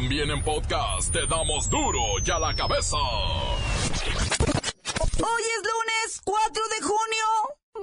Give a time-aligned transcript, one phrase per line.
[0.00, 2.96] También en podcast te damos duro y a la cabeza.
[2.96, 7.26] Hoy es lunes 4 de junio.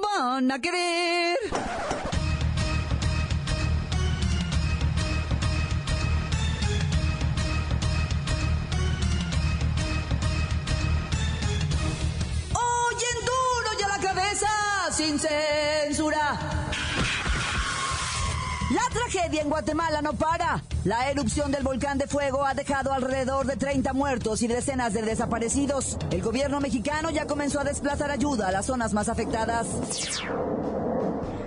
[0.02, 1.38] Van a querer.
[12.54, 14.48] Hoy en duro y a la cabeza,
[14.92, 16.40] sin censura.
[18.72, 20.64] La tragedia en Guatemala no para.
[20.86, 25.02] La erupción del volcán de fuego ha dejado alrededor de 30 muertos y decenas de
[25.02, 25.98] desaparecidos.
[26.12, 29.66] El gobierno mexicano ya comenzó a desplazar ayuda a las zonas más afectadas.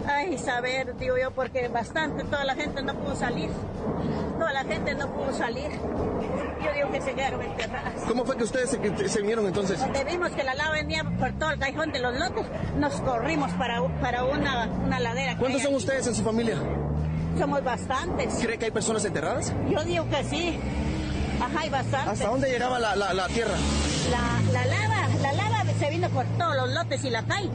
[0.09, 3.48] Ay, saber, digo yo, porque bastante, toda la gente no pudo salir.
[4.41, 5.70] Toda la gente no pudo salir.
[5.70, 7.95] Yo digo que se quedaron enterradas.
[8.09, 9.79] ¿Cómo fue que ustedes se, se vinieron entonces?
[9.79, 12.45] Donde vimos que la lava venía por todo el cajón de los lotes,
[12.77, 15.37] nos corrimos para, para una, una ladera.
[15.38, 15.84] ¿Cuántos son aquí.
[15.84, 16.57] ustedes en su familia?
[17.38, 18.34] Somos bastantes.
[18.41, 19.52] ¿Cree que hay personas enterradas?
[19.70, 20.59] Yo digo que sí.
[21.41, 22.12] Ajá, hay bastantes.
[22.15, 23.54] ¿Hasta dónde llegaba la, la- la tierra?
[24.10, 27.51] La, la lava, la lava se vino por todos los lotes y la calle.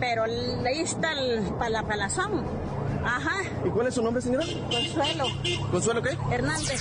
[0.00, 2.44] Pero ahí está el pala- palazón.
[3.04, 4.44] Ajá, ¿Y cuál es su nombre, señora?
[4.70, 5.24] Consuelo
[5.72, 6.16] ¿Consuelo qué?
[6.30, 6.80] Hernández.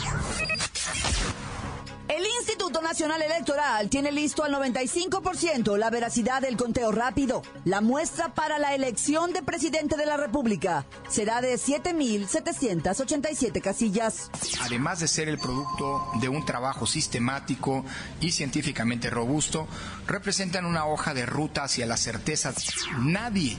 [2.42, 7.44] Instituto Nacional Electoral tiene listo al 95% la veracidad del conteo rápido.
[7.66, 14.32] La muestra para la elección de presidente de la República será de 7.787 casillas.
[14.60, 17.86] además de ser el producto de un trabajo sistemático
[18.22, 19.68] y científicamente robusto,
[20.08, 22.56] representan una hoja de ruta hacia la certeza.
[22.98, 23.56] Nadie,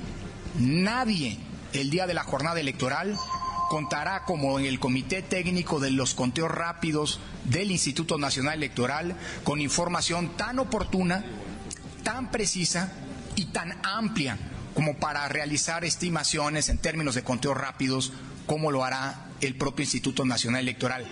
[0.58, 1.38] nadie,
[1.72, 3.16] el día de la jornada electoral
[3.72, 9.62] contará como en el Comité Técnico de los Conteos Rápidos del Instituto Nacional Electoral con
[9.62, 11.24] información tan oportuna,
[12.02, 12.92] tan precisa
[13.34, 14.36] y tan amplia
[14.74, 18.12] como para realizar estimaciones en términos de conteos rápidos
[18.44, 21.08] como lo hará el propio Instituto Nacional Electoral.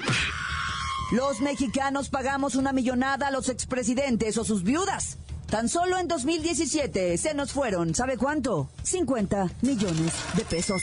[1.13, 5.17] Los mexicanos pagamos una millonada a los expresidentes o sus viudas.
[5.47, 8.69] Tan solo en 2017 se nos fueron, ¿sabe cuánto?
[8.83, 10.83] 50 millones de pesos.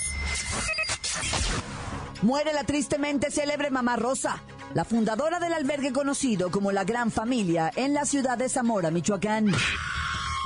[2.23, 4.41] Muere la tristemente célebre Mamá Rosa,
[4.73, 9.51] la fundadora del albergue conocido como la Gran Familia en la ciudad de Zamora, Michoacán.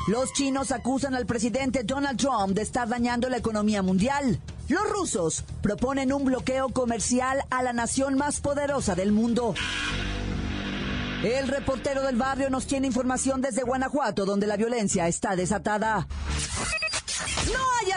[0.07, 4.41] Los chinos acusan al presidente Donald Trump de estar dañando la economía mundial.
[4.67, 9.55] Los rusos proponen un bloqueo comercial a la nación más poderosa del mundo.
[11.23, 16.07] El reportero del barrio nos tiene información desde Guanajuato, donde la violencia está desatada.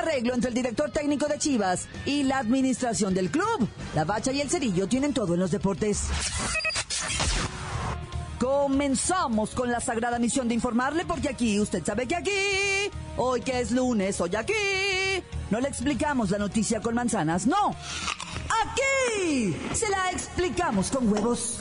[0.05, 3.67] Arreglo entre el director técnico de Chivas y la administración del club.
[3.95, 6.09] La Bacha y el Cerillo tienen todo en los deportes.
[8.39, 12.31] Comenzamos con la sagrada misión de informarle porque aquí, usted sabe que aquí,
[13.17, 14.53] hoy que es lunes, hoy aquí,
[15.51, 17.75] no le explicamos la noticia con manzanas, no.
[18.63, 21.61] Aquí se la explicamos con huevos.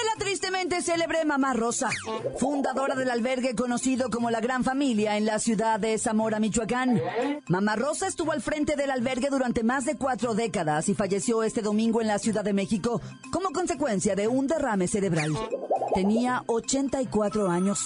[0.69, 1.89] Célebre Mamá Rosa,
[2.37, 7.01] fundadora del albergue conocido como La Gran Familia en la ciudad de Zamora, Michoacán.
[7.47, 11.61] Mamá Rosa estuvo al frente del albergue durante más de cuatro décadas y falleció este
[11.61, 13.01] domingo en la Ciudad de México
[13.31, 15.33] como consecuencia de un derrame cerebral.
[15.95, 17.79] Tenía 84 años.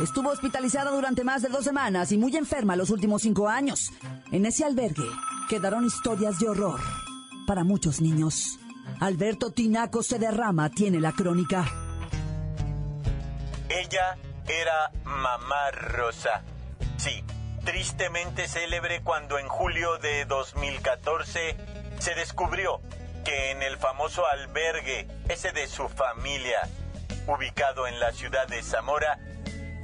[0.00, 3.90] Estuvo hospitalizada durante más de dos semanas y muy enferma los últimos cinco años.
[4.30, 5.08] En ese albergue
[5.48, 6.80] quedaron historias de horror
[7.46, 8.58] para muchos niños.
[9.00, 11.89] Alberto Tinaco se derrama, tiene la crónica.
[13.70, 16.42] Ella era Mamá Rosa.
[16.96, 17.24] Sí,
[17.64, 21.56] tristemente célebre cuando en julio de 2014
[22.00, 22.80] se descubrió
[23.24, 26.68] que en el famoso albergue, ese de su familia,
[27.28, 29.20] ubicado en la ciudad de Zamora,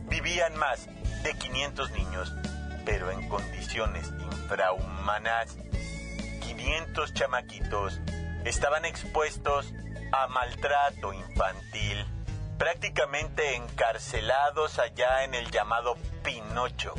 [0.09, 0.89] vivían más
[1.23, 2.35] de 500 niños,
[2.85, 5.57] pero en condiciones infrahumanas.
[6.41, 8.01] 500 chamaquitos
[8.45, 9.73] estaban expuestos
[10.11, 12.05] a maltrato infantil,
[12.59, 16.95] prácticamente encarcelados allá en el llamado Pinocho.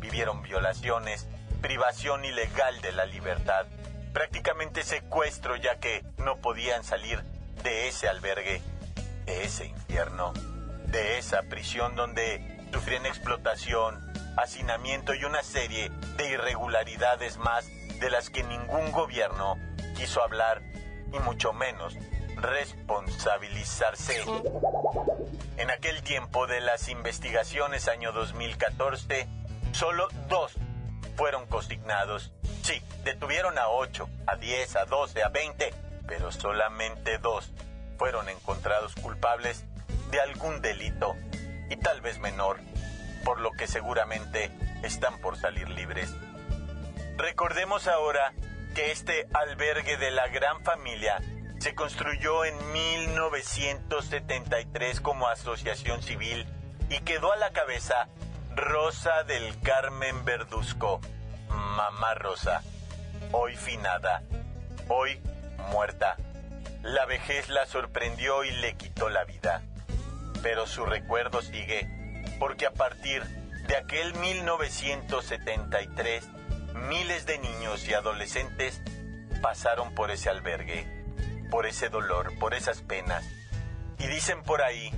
[0.00, 1.26] Vivieron violaciones,
[1.60, 3.66] privación ilegal de la libertad,
[4.12, 7.22] prácticamente secuestro ya que no podían salir
[7.62, 8.62] de ese albergue,
[9.24, 10.32] de ese infierno,
[10.86, 17.66] de esa prisión donde sufrían explotación, hacinamiento y una serie de irregularidades más
[17.98, 19.56] de las que ningún gobierno
[19.96, 20.62] quiso hablar
[21.12, 21.96] y mucho menos
[22.42, 24.22] responsabilizarse.
[25.56, 29.26] En aquel tiempo de las investigaciones año 2014,
[29.72, 30.54] solo dos
[31.16, 32.32] fueron consignados.
[32.62, 35.74] Sí, detuvieron a 8, a 10, a 12, a 20,
[36.06, 37.52] pero solamente dos
[37.96, 39.64] fueron encontrados culpables
[40.10, 41.16] de algún delito
[41.70, 42.60] y tal vez menor,
[43.24, 44.50] por lo que seguramente
[44.82, 46.14] están por salir libres.
[47.16, 48.32] Recordemos ahora
[48.74, 51.20] que este albergue de la gran familia
[51.58, 56.46] se construyó en 1973 como asociación civil
[56.88, 58.08] y quedó a la cabeza
[58.54, 61.00] Rosa del Carmen Verduzco,
[61.48, 62.62] Mamá Rosa,
[63.32, 64.22] hoy finada,
[64.88, 65.20] hoy
[65.70, 66.16] muerta.
[66.82, 69.62] La vejez la sorprendió y le quitó la vida.
[70.42, 73.24] Pero su recuerdo sigue, porque a partir
[73.66, 76.28] de aquel 1973,
[76.88, 78.80] miles de niños y adolescentes
[79.42, 80.97] pasaron por ese albergue,
[81.50, 83.24] por ese dolor, por esas penas.
[83.98, 84.92] Y dicen por ahí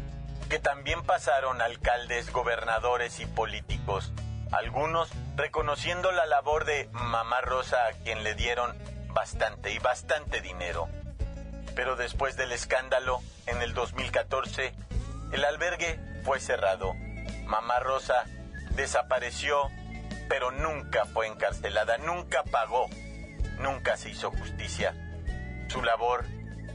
[0.49, 4.12] que también pasaron alcaldes, gobernadores y políticos,
[4.50, 8.76] algunos reconociendo la labor de Mamá Rosa a quien le dieron
[9.08, 10.88] bastante y bastante dinero.
[11.76, 14.75] Pero después del escándalo, en el 2014,
[15.32, 16.94] el albergue fue cerrado.
[17.44, 18.25] Mamá Rosa
[18.70, 19.69] desapareció,
[20.29, 22.87] pero nunca fue encarcelada, nunca pagó,
[23.58, 24.94] nunca se hizo justicia.
[25.69, 26.25] Su labor,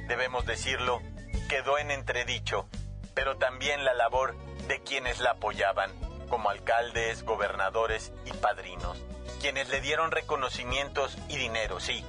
[0.08, 1.02] debemos decirlo,
[1.50, 2.68] quedó en entredicho
[3.16, 4.36] pero también la labor
[4.68, 5.92] de quienes la apoyaban,
[6.30, 9.02] como alcaldes, gobernadores y padrinos,
[9.40, 12.06] quienes le dieron reconocimientos y dinero, sí,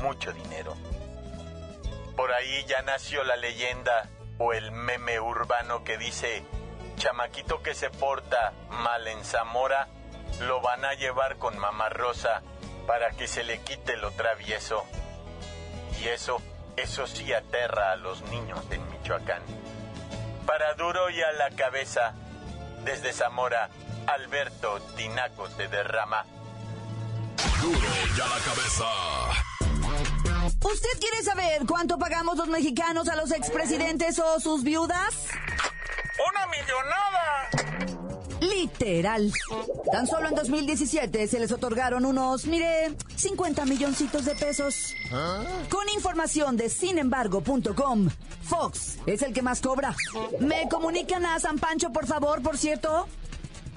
[0.00, 0.74] mucho dinero.
[2.16, 4.08] Por ahí ya nació la leyenda
[4.38, 6.44] o el meme urbano que dice,
[6.96, 9.88] chamaquito que se porta mal en Zamora,
[10.40, 12.42] lo van a llevar con mamá Rosa
[12.86, 14.84] para que se le quite lo travieso.
[16.00, 16.40] Y eso,
[16.76, 19.42] eso sí aterra a los niños en Michoacán.
[20.46, 22.14] Para duro y a la cabeza,
[22.84, 23.70] desde Zamora,
[24.06, 26.24] Alberto Tinaco se derrama.
[27.60, 27.78] Duro
[28.16, 28.84] y a la cabeza.
[30.62, 35.28] ¿Usted quiere saber cuánto pagamos los mexicanos a los expresidentes o sus viudas?
[36.28, 37.93] ¡Una millonada!
[38.56, 39.32] Literal.
[39.90, 44.94] Tan solo en 2017 se les otorgaron unos, mire, 50 milloncitos de pesos.
[45.68, 48.08] Con información de sinembargo.com,
[48.42, 49.94] Fox es el que más cobra.
[50.40, 53.06] ¿Me comunican a San Pancho, por favor, por cierto?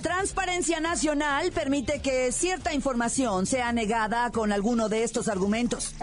[0.08, 5.96] Transparencia Nacional permite que cierta información sea negada con alguno de estos argumentos.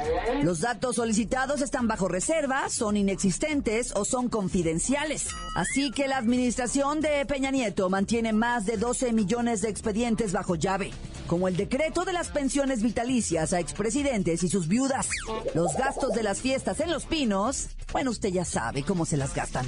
[0.42, 5.28] Los datos solicitados están bajo reserva, son inexistentes o son confidenciales.
[5.56, 10.54] Así que la administración de Peña Nieto mantiene más de 12 millones de expedientes bajo
[10.54, 10.90] llave,
[11.26, 15.08] como el decreto de las pensiones vitalicias a expresidentes y sus viudas.
[15.54, 19.34] Los gastos de las fiestas en Los Pinos, bueno, usted ya sabe cómo se las
[19.34, 19.64] gastan.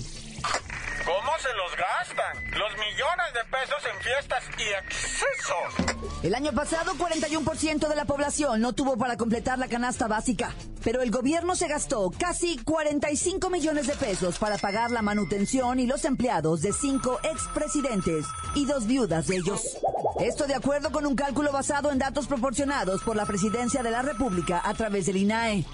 [1.47, 2.45] ¿Cómo se los gastan?
[2.59, 6.23] Los millones de pesos en fiestas y excesos.
[6.23, 10.53] El año pasado, 41% de la población no tuvo para completar la canasta básica,
[10.83, 15.87] pero el gobierno se gastó casi 45 millones de pesos para pagar la manutención y
[15.87, 19.79] los empleados de cinco expresidentes y dos viudas de ellos.
[20.21, 24.03] Esto de acuerdo con un cálculo basado en datos proporcionados por la presidencia de la
[24.03, 25.65] República a través del INAE.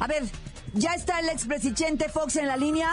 [0.00, 0.24] A ver,
[0.74, 2.88] ¿ya está el expresidente Fox en la línea?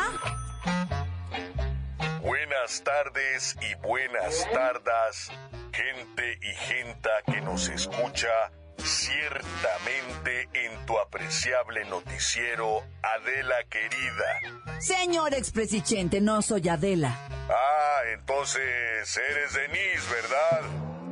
[2.27, 5.31] Buenas tardes y buenas tardas,
[5.71, 14.81] gente y genta que nos escucha ciertamente en tu apreciable noticiero Adela querida.
[14.81, 17.17] Señor expresidente, no soy Adela.
[17.49, 20.61] Ah, entonces eres Denise, ¿verdad?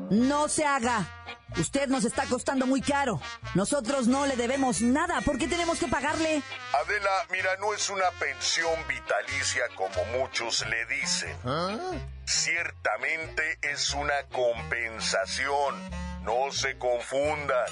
[0.10, 1.08] No se haga.
[1.58, 3.22] Usted nos está costando muy caro.
[3.54, 5.22] Nosotros no le debemos nada.
[5.22, 6.42] ¿Por qué tenemos que pagarle?
[6.84, 11.36] Adela, mira, no es una pensión vitalicia como muchos le dicen.
[12.26, 15.76] Ciertamente es una compensación.
[16.24, 17.66] No se confundan.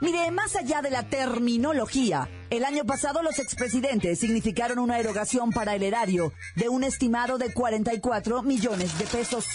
[0.00, 5.74] Mire, más allá de la terminología, el año pasado los expresidentes significaron una erogación para
[5.74, 9.46] el erario de un estimado de 44 millones de pesos.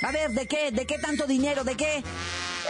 [0.00, 0.72] A ver, ¿de qué?
[0.72, 1.62] ¿De qué tanto dinero?
[1.62, 2.02] ¿De qué?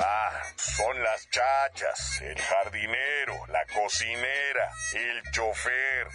[0.01, 6.09] Ah, son las chachas, el jardinero, la cocinera, el chofer.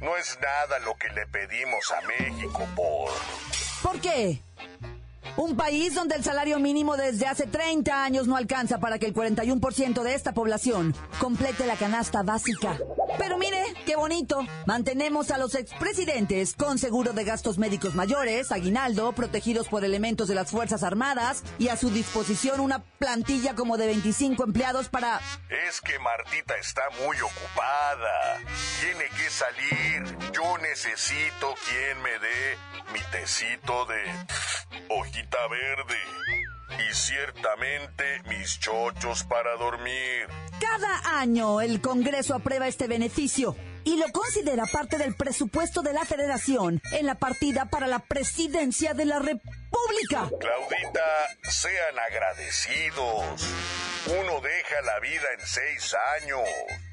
[0.00, 3.10] No es nada lo que le pedimos a México por...
[3.82, 4.40] ¿Por qué?
[5.40, 9.14] Un país donde el salario mínimo desde hace 30 años no alcanza para que el
[9.14, 12.76] 41% de esta población complete la canasta básica.
[13.16, 13.56] Pero mire,
[13.86, 14.44] qué bonito.
[14.66, 20.34] Mantenemos a los expresidentes con seguro de gastos médicos mayores, aguinaldo, protegidos por elementos de
[20.34, 25.22] las Fuerzas Armadas y a su disposición una plantilla como de 25 empleados para...
[25.68, 28.40] Es que Martita está muy ocupada.
[28.82, 30.18] Tiene que salir.
[30.34, 32.58] Yo necesito quien me dé
[32.92, 34.04] mi tecito de
[34.88, 35.96] hojita verde.
[36.88, 40.28] Y ciertamente mis chochos para dormir.
[40.60, 46.04] Cada año el Congreso aprueba este beneficio y lo considera parte del presupuesto de la
[46.04, 50.30] Federación en la partida para la presidencia de la República.
[50.38, 51.00] Claudita,
[51.42, 53.89] sean agradecidos.
[54.06, 56.40] Uno deja la vida en seis años.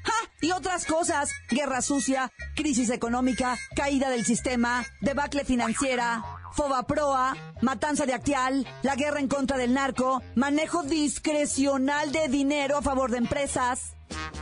[0.04, 0.12] ¡Ja!
[0.40, 1.30] Y otras cosas.
[1.48, 6.22] Guerra sucia, crisis económica, caída del sistema, debacle financiera,
[6.52, 12.82] Fobaproa, matanza de Actial, la guerra en contra del narco, manejo discrecional de dinero a
[12.82, 13.94] favor de empresas.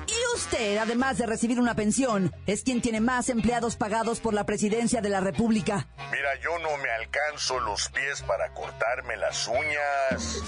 [0.07, 4.47] Y usted, además de recibir una pensión, es quien tiene más empleados pagados por la
[4.47, 5.89] presidencia de la República.
[6.11, 10.43] Mira, yo no me alcanzo los pies para cortarme las uñas.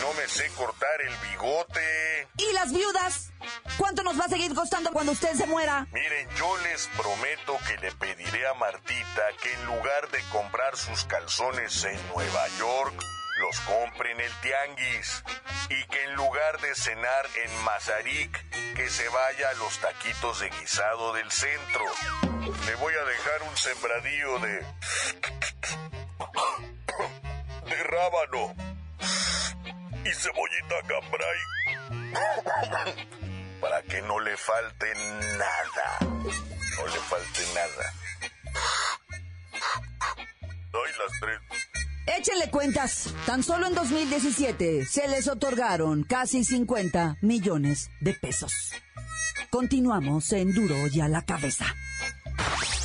[0.00, 2.28] No me sé cortar el bigote.
[2.38, 3.32] ¿Y las viudas?
[3.76, 5.86] ¿Cuánto nos va a seguir costando cuando usted se muera?
[5.92, 11.04] Miren, yo les prometo que le pediré a Martita que en lugar de comprar sus
[11.04, 12.94] calzones en Nueva York,
[13.40, 15.22] los compre en el tianguis
[15.68, 20.50] y que en lugar de cenar en Mazarik, que se vaya a los taquitos de
[20.50, 21.84] guisado del centro.
[22.66, 24.66] Le voy a dejar un sembradío de...
[27.68, 28.54] de rábano
[30.04, 31.40] y cebollita cambray
[33.60, 34.86] para que no le falte
[35.38, 35.98] nada.
[36.00, 37.92] No le falte nada.
[40.72, 41.40] Doy las tres.
[42.18, 43.14] Échenle cuentas.
[43.26, 48.72] Tan solo en 2017 se les otorgaron casi 50 millones de pesos.
[49.50, 51.66] Continuamos en Duro y a la cabeza.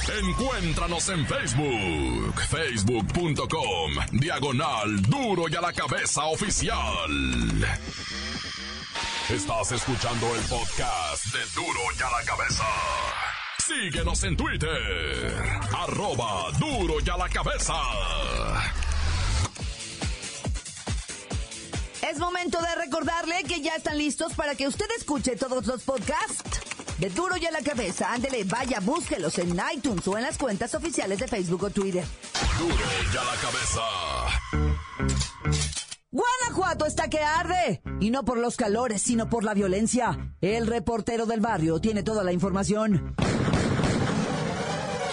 [0.08, 7.10] Encuéntranos en Facebook, facebook.com, diagonal Duro y a la cabeza oficial.
[9.30, 12.64] Estás escuchando el podcast de Duro y a la cabeza.
[13.58, 15.34] Síguenos en Twitter,
[15.76, 17.74] arroba Duro y a la cabeza.
[22.08, 26.75] Es momento de recordarle que ya están listos para que usted escuche todos los podcasts
[27.00, 28.12] de Duro y a la cabeza.
[28.14, 32.06] Ándele, vaya, búsquelos en iTunes o en las cuentas oficiales de Facebook o Twitter.
[32.58, 33.82] Duro y a la cabeza.
[36.12, 37.82] Guanajuato está que arde.
[38.00, 40.34] Y no por los calores, sino por la violencia.
[40.40, 43.16] El reportero del barrio tiene toda la información.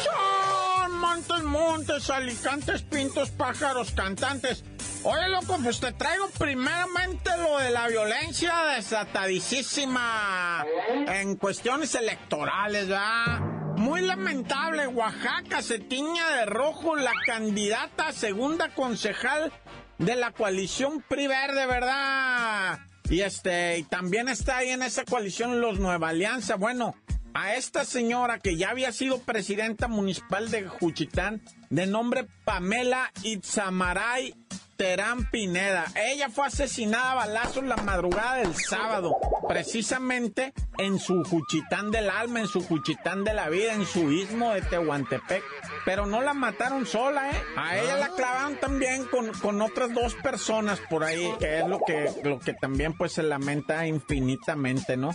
[0.04, 4.62] Son montes, montes, alicantes, pintos, pájaros, cantantes.
[5.04, 10.64] Oye, loco, pues te traigo primeramente lo de la violencia desatadísima
[11.08, 13.40] en cuestiones electorales, ¿verdad?
[13.76, 19.52] Muy lamentable, Oaxaca se tiña de rojo la candidata a segunda concejal
[19.98, 22.78] de la coalición PRI Verde, ¿verdad?
[23.10, 26.54] Y este, y también está ahí en esa coalición los Nueva Alianza.
[26.54, 26.94] Bueno,
[27.34, 34.34] a esta señora que ya había sido presidenta municipal de Juchitán, de nombre Pamela Itzamaray
[34.76, 35.86] Terán Pineda.
[35.94, 39.16] Ella fue asesinada a balazos la madrugada del sábado,
[39.48, 44.52] precisamente en su Juchitán del alma, en su Juchitán de la vida, en su istmo
[44.52, 45.42] de Tehuantepec.
[45.84, 47.42] Pero no la mataron sola, ¿eh?
[47.56, 51.80] A ella la clavaron también con, con otras dos personas por ahí, que es lo
[51.84, 55.10] que, lo que también pues se lamenta infinitamente, ¿no?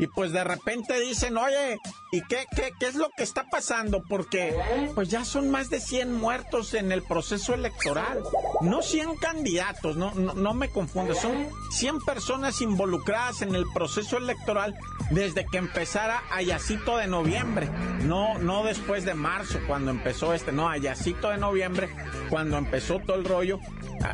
[0.00, 1.78] Y pues de repente dicen, oye,
[2.10, 4.02] ¿y qué, qué, qué es lo que está pasando?
[4.02, 4.56] Porque
[4.94, 8.22] pues ya son más de 100 muertos en el proceso electoral.
[8.62, 14.16] No 100 candidatos, no, no, no me confunde, son 100 personas involucradas en el proceso
[14.16, 14.74] electoral
[15.10, 17.68] desde que empezara Ayacito de noviembre.
[18.04, 21.90] No, no después de marzo cuando empezó este, no, Ayacito de noviembre
[22.30, 23.58] cuando empezó todo el rollo.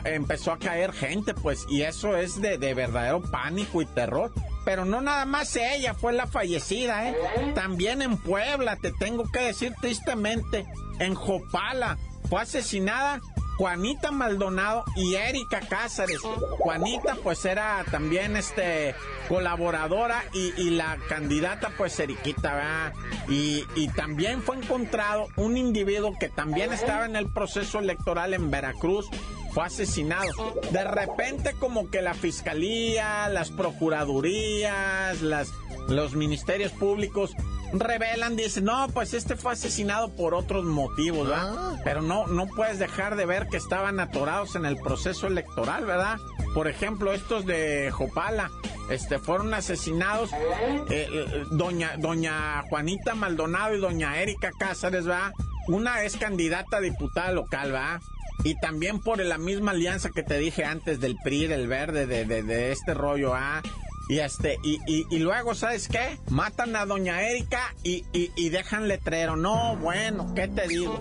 [0.04, 4.32] Empezó a caer gente, pues, y eso es de, de verdadero pánico y terror
[4.66, 7.16] pero no nada más ella fue la fallecida, ¿eh?
[7.54, 10.66] También en Puebla, te tengo que decir tristemente,
[10.98, 11.96] en Jopala
[12.28, 13.20] fue asesinada
[13.58, 16.18] Juanita Maldonado y Erika Cázares.
[16.58, 18.96] Juanita pues era también este
[19.28, 22.92] colaboradora y, la candidata pues Eriquita, ¿verdad?
[23.28, 29.08] Y también fue encontrado un individuo que también estaba en el proceso electoral en Veracruz
[29.56, 30.60] fue asesinado.
[30.70, 35.50] De repente como que la fiscalía, las procuradurías, las,
[35.88, 37.34] los ministerios públicos
[37.72, 41.54] revelan, dicen, no, pues este fue asesinado por otros motivos, ¿verdad?
[41.56, 41.80] Ah.
[41.84, 46.18] Pero no, no puedes dejar de ver que estaban atorados en el proceso electoral, ¿verdad?
[46.52, 48.50] Por ejemplo, estos de Jopala,
[48.90, 55.32] este, fueron asesinados, eh, eh, doña, doña Juanita Maldonado y doña Erika Cáceres, ¿verdad?
[55.66, 58.00] Una es candidata a diputada local, ¿verdad?
[58.44, 62.24] Y también por la misma alianza que te dije antes del PRI, del verde, de,
[62.24, 63.62] de, de este rollo, ¿ah?
[64.08, 66.18] Y este, y, y, y, luego, ¿sabes qué?
[66.30, 69.34] Matan a doña Erika y, y, dejan letrero.
[69.34, 71.00] No, bueno, ¿qué te digo?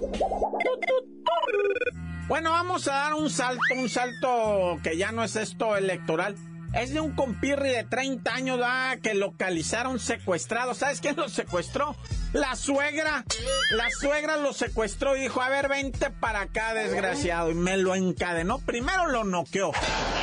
[2.27, 6.35] Bueno, vamos a dar un salto, un salto que ya no es esto electoral.
[6.73, 8.97] Es de un compirri de 30 años ¿verdad?
[8.99, 10.73] que localizaron secuestrado.
[10.73, 11.95] ¿Sabes quién lo secuestró?
[12.35, 13.23] La suegra.
[13.71, 17.49] La suegra lo secuestró y dijo, a ver, vente para acá, desgraciado.
[17.49, 18.59] Y me lo encadenó.
[18.59, 19.71] Primero lo noqueó.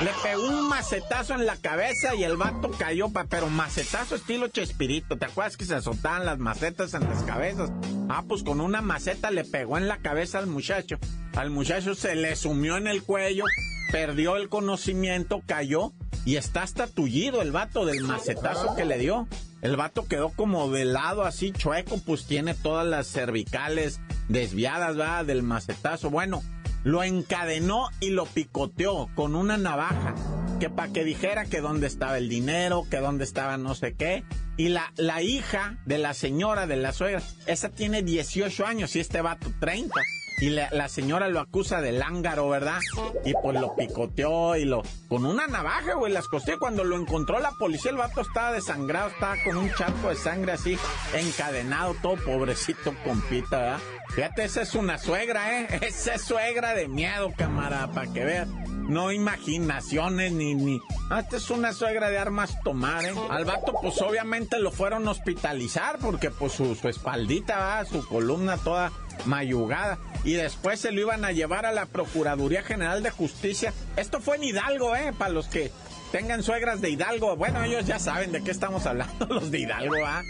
[0.04, 5.16] Le pegó un macetazo en la cabeza y el vato cayó, pero macetazo estilo Chespirito.
[5.16, 7.70] ¿Te acuerdas que se azotaban las macetas en las cabezas?
[8.10, 10.98] Ah, pues con una maceta le pegó en la cabeza al muchacho.
[11.34, 13.44] Al muchacho se le sumió en el cuello,
[13.90, 15.94] perdió el conocimiento, cayó
[16.26, 19.26] y está hasta tullido el vato del macetazo que le dio.
[19.62, 25.22] El vato quedó como de lado así chueco, pues tiene todas las cervicales desviadas, va,
[25.22, 26.10] del macetazo.
[26.10, 26.42] Bueno,
[26.82, 30.16] lo encadenó y lo picoteó con una navaja,
[30.58, 34.24] que para que dijera que dónde estaba el dinero, que dónde estaba no sé qué.
[34.56, 39.00] Y la, la hija de la señora, de la suegra, esa tiene 18 años y
[39.00, 39.94] este vato 30.
[40.42, 42.80] Y la, señora lo acusa de lángaro, ¿verdad?
[43.24, 44.82] Y pues lo picoteó y lo...
[45.08, 46.58] Con una navaja, güey, las costé.
[46.58, 50.50] Cuando lo encontró la policía, el vato estaba desangrado, estaba con un charco de sangre
[50.50, 50.76] así,
[51.14, 53.78] encadenado, todo pobrecito, compita, ¿verdad?
[54.08, 55.68] Fíjate, esa es una suegra, ¿eh?
[55.80, 58.48] Esa es suegra de miedo, camarada, para que veas.
[58.92, 60.82] No imaginaciones ni, ni...
[61.08, 63.14] Ah, esta es una suegra de armas tomar, ¿eh?
[63.30, 67.84] Al vato, pues obviamente lo fueron a hospitalizar porque pues su, su espaldita, ¿va?
[67.86, 68.92] su columna toda
[69.24, 69.98] mayugada.
[70.24, 73.72] Y después se lo iban a llevar a la Procuraduría General de Justicia.
[73.96, 75.14] Esto fue en Hidalgo, ¿eh?
[75.16, 75.72] Para los que
[76.10, 77.34] tengan suegras de Hidalgo.
[77.36, 80.22] Bueno, ellos ya saben de qué estamos hablando, los de Hidalgo, ¿ah?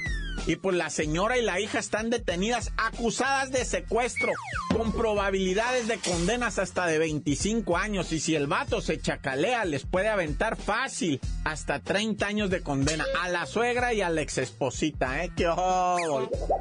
[0.47, 4.33] Y pues la señora y la hija están detenidas, acusadas de secuestro,
[4.77, 8.13] con probabilidades de condenas hasta de 25 años.
[8.13, 13.05] Y si el vato se chacalea, les puede aventar fácil hasta 30 años de condena
[13.23, 15.31] a la suegra y a la exesposita, ¿eh?
[15.37, 15.49] ¡Qué!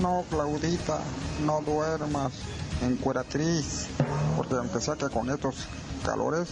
[0.00, 1.00] no, Claudita,
[1.44, 2.32] no duermas,
[2.80, 3.88] encueratriz,
[4.38, 5.66] porque aunque sea que con estos
[6.06, 6.48] calores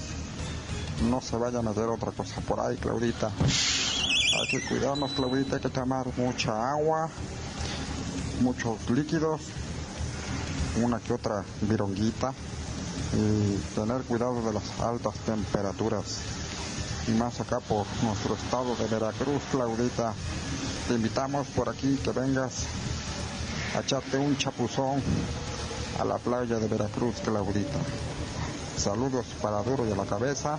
[1.09, 3.31] no se vaya a meter otra cosa por ahí, Claudita.
[3.38, 7.09] Hay que cuidarnos, Claudita, hay que tomar mucha agua,
[8.42, 9.40] muchos líquidos
[10.80, 12.32] una que otra vironguita
[13.14, 16.20] y tener cuidado de las altas temperaturas.
[17.08, 20.14] Y más acá por nuestro estado de Veracruz, Claudita.
[20.88, 22.66] Te invitamos por aquí que vengas
[23.76, 25.02] a echarte un chapuzón
[25.98, 27.78] a la playa de Veracruz, Claudita.
[28.76, 30.58] Saludos para Duro y a la cabeza.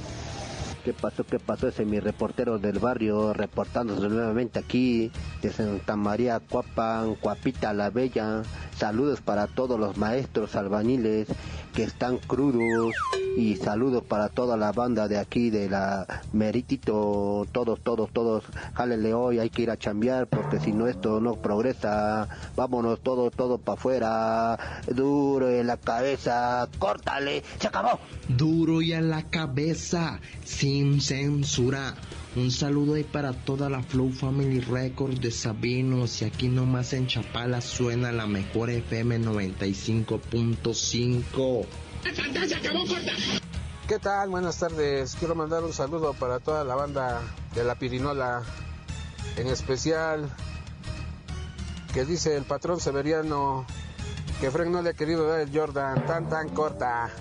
[0.83, 1.23] ¿Qué pasó?
[1.23, 1.67] ¿Qué pasó?
[1.69, 5.11] Ese es mi reportero del barrio reportándose nuevamente aquí
[5.43, 8.43] de Santa María Cuapan, Cuapita la Bella.
[8.77, 11.27] Saludos para todos los maestros albañiles
[11.73, 12.93] que están crudos
[13.35, 19.13] y saludos para toda la banda de aquí de la Meritito, todos, todos, todos, jálele
[19.13, 23.59] hoy, hay que ir a chambear porque si no esto no progresa, vámonos todos, todos
[23.59, 27.99] para afuera, duro en la cabeza, córtale, se acabó.
[28.29, 31.95] Duro y a la cabeza, sin censura.
[32.35, 37.05] Un saludo ahí para toda la Flow Family Records de Sabinos y aquí nomás en
[37.05, 41.65] Chapala suena la mejor FM 95.5.
[43.87, 44.29] ¿Qué tal?
[44.29, 45.15] Buenas tardes.
[45.19, 47.21] Quiero mandar un saludo para toda la banda
[47.53, 48.41] de la Pirinola,
[49.37, 50.27] en especial
[51.93, 53.67] que dice el patrón Severiano
[54.41, 57.11] que Frank no le ha querido dar el Jordan tan tan corta.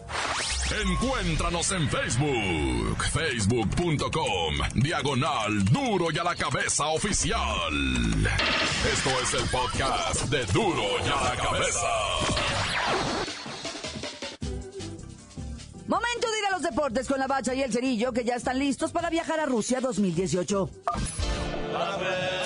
[0.70, 7.75] Encuéntranos en Facebook, facebook.com, diagonal duro y a la cabeza oficial.
[8.92, 11.88] Esto es el podcast de duro y a la cabeza.
[15.87, 18.59] Momento de ir a los deportes con la bacha y el cerillo que ya están
[18.59, 20.70] listos para viajar a Rusia 2018.
[21.75, 22.41] arreglen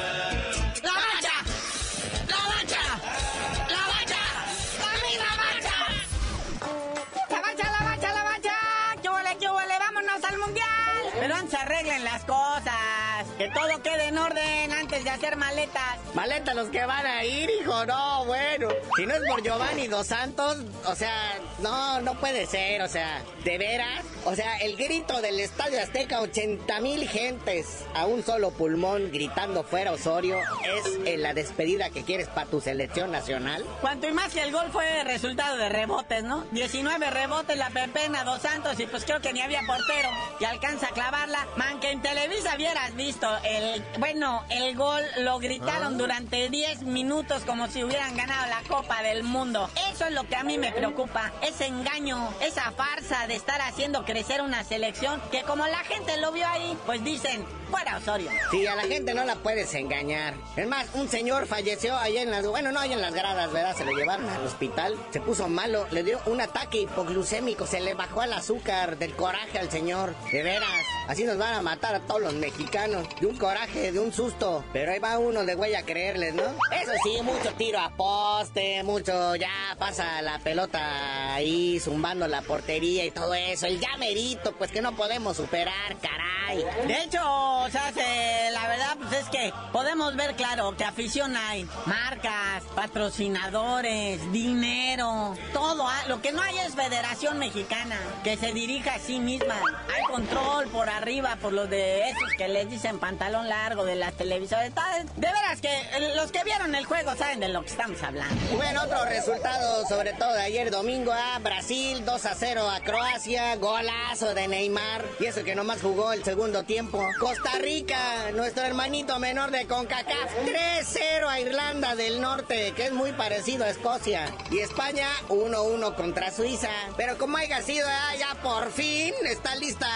[13.38, 15.98] Que todo quede en orden antes de hacer maletas.
[16.14, 18.68] Maletas los que van a ir, hijo, no, bueno.
[18.96, 23.22] Si no es por Giovanni Dos Santos, o sea, no, no puede ser, o sea,
[23.44, 24.04] de veras.
[24.24, 29.62] O sea, el grito del Estadio Azteca, 80 mil gentes a un solo pulmón gritando
[29.62, 33.64] fuera Osorio, es en la despedida que quieres para tu selección nacional.
[33.82, 36.44] Cuanto y más que el gol fue resultado de rebotes, ¿no?
[36.52, 40.08] 19 rebotes la pepena Dos Santos y pues creo que ni había portero
[40.40, 41.46] y alcanza a clavarla.
[41.56, 45.98] Man, que en Televisa hubieras visto el, bueno, el gol lo gritaron Ah.
[45.98, 49.68] durante 10 minutos como si hubieran ganado la Copa del Mundo.
[49.92, 54.04] Eso es lo que a mí me preocupa, ese engaño, esa farsa de estar haciendo
[54.04, 58.30] crecer una selección que como la gente lo vio ahí, pues dicen, fuera Osorio.
[58.50, 60.34] Sí, a la gente no la puedes engañar.
[60.56, 62.46] Es más, un señor falleció allá en las...
[62.46, 63.76] Bueno, no allá en las gradas, ¿verdad?
[63.76, 64.96] Se lo llevaron al hospital.
[65.10, 69.58] Se puso malo, le dio un ataque hipoglucémico, se le bajó el azúcar del coraje
[69.58, 70.14] al señor.
[70.30, 70.68] De veras,
[71.08, 73.06] así nos van a matar a todos los mexicanos.
[73.20, 74.64] De un coraje, de un susto.
[74.72, 76.42] Pero ahí va uno de güey a creerles, ¿no?
[76.42, 83.04] Eso sí, mucho tiro a poste, mucho ya pasa la pelota ahí zumbando la portería
[83.04, 83.66] y todo eso.
[83.66, 86.64] El llamerito, pues que no podemos superar, caray.
[86.86, 87.20] De hecho,
[87.64, 92.62] o sea, se- la verdad, pues es que podemos ver claro que afición hay, marcas,
[92.74, 95.86] patrocinadores, dinero, todo.
[95.88, 99.54] ah, Lo que no hay es Federación Mexicana que se dirija a sí misma.
[99.94, 104.14] Hay control por arriba, por los de esos que les dicen pantalón largo de las
[104.14, 104.70] televisoras.
[105.16, 108.34] De veras que eh, los que vieron el juego saben de lo que estamos hablando.
[108.56, 114.34] Bueno, otro resultado, sobre todo ayer domingo, a Brasil 2 a 0 a Croacia, golazo
[114.34, 117.04] de Neymar, y eso que nomás jugó el segundo tiempo.
[117.18, 123.12] Costa Rica, nuestro hermanito menor de CONCACAF, 3-0 a Irlanda del Norte, que es muy
[123.12, 124.34] parecido a Escocia.
[124.50, 126.70] Y España 1-1 contra Suiza.
[126.96, 129.88] Pero como haya sido, ah, ya por fin está lista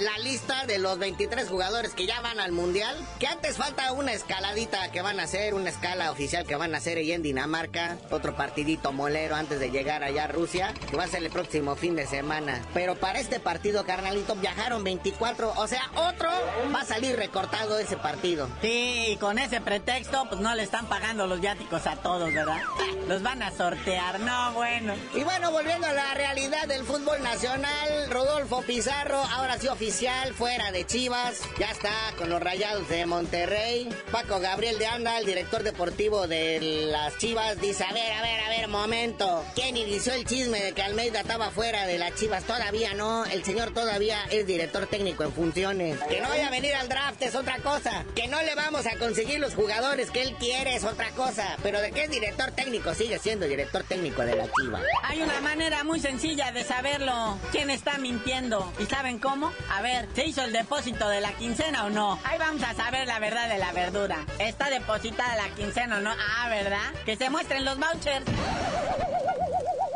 [0.00, 2.96] la lista de los 23 jugadores que ya van al Mundial.
[3.18, 6.78] Que antes falta una escaladita que van a hacer, una escala oficial que van a
[6.78, 7.98] hacer ahí en Dinamarca.
[8.10, 11.74] Otro partidito molero antes de llegar allá a Rusia, que va a ser el próximo
[11.76, 12.62] fin de semana.
[12.74, 16.30] Pero para este partido, carnalito, viajaron 24, o sea, otro
[16.74, 18.48] va a salir recortado ese partido.
[18.62, 22.60] Sí, y con ese pretexto, pues no le están pagando los viáticos a todos, ¿verdad?
[23.08, 24.94] Los van a sortear, no, bueno.
[25.14, 29.87] Y bueno, volviendo a la realidad del fútbol nacional, Rodolfo Pizarro, ahora sí oficial,
[30.36, 33.88] fuera de Chivas, ya está con los Rayados de Monterrey.
[34.12, 38.40] Paco Gabriel de Anda, el director deportivo de las Chivas, dice, a ver, a ver,
[38.40, 39.44] a ver, momento.
[39.54, 42.44] ¿Quién inició el chisme de que Almeida estaba fuera de las Chivas?
[42.44, 45.98] Todavía no, el señor todavía es director técnico en funciones.
[46.08, 48.04] Que no vaya a venir al draft es otra cosa.
[48.14, 51.56] Que no le vamos a conseguir los jugadores que él quiere es otra cosa.
[51.62, 54.82] Pero de que es director técnico, sigue siendo director técnico de la Chivas.
[55.02, 57.38] Hay una manera muy sencilla de saberlo.
[57.52, 58.70] ¿Quién está mintiendo?
[58.78, 59.50] ¿Y saben cómo?
[59.78, 62.18] A ver, ¿se hizo el depósito de la quincena o no?
[62.24, 64.26] Ahí vamos a saber la verdad de la verdura.
[64.40, 66.10] ¿Está depositada la quincena o no?
[66.10, 66.92] Ah, ¿verdad?
[67.04, 68.24] Que se muestren los vouchers.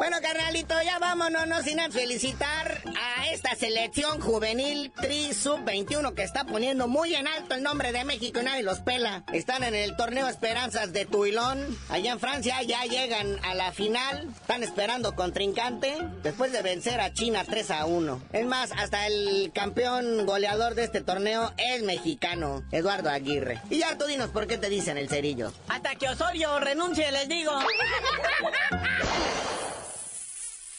[0.02, 6.42] Bueno, carnalito, ya vámonos, no sin felicitar a esta selección juvenil Tri Sub-21 que está
[6.42, 9.22] poniendo muy en alto el nombre de México y nadie los pela.
[9.32, 14.28] Están en el torneo Esperanzas de Tuilón, allá en Francia, ya llegan a la final,
[14.40, 18.22] están esperando contrincante después de vencer a China 3 a 1.
[18.32, 23.60] Es más, hasta el campeón goleador de este torneo es mexicano, Eduardo Aguirre.
[23.70, 25.52] Y ya tú dinos por qué te dicen el cerillo.
[25.68, 27.52] Hasta que Osorio renuncie, les digo.
[27.62, 28.42] ¡La bacha!
[28.42, 28.42] ¡La bacha!
[28.42, 28.70] ¡La bacha!
[28.72, 28.98] ¡También